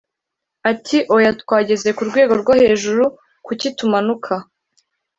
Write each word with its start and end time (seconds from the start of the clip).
ati: 0.71 0.97
“oya, 1.15 1.31
twageze 1.41 1.89
ku 1.97 2.01
rwego 2.09 2.33
rwo 2.41 2.53
hejuru, 2.61 3.03
kuki 3.45 3.67
tumanuka?” 3.77 4.33